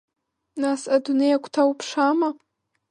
Нас 0.61 0.81
адунеи 0.95 1.31
агәҭа 1.35 1.69
уԥшаама? 1.71 2.29